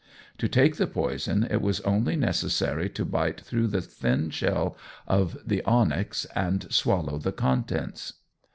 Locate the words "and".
6.33-6.65